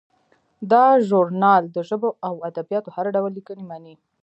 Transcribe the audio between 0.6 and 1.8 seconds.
دا ژورنال د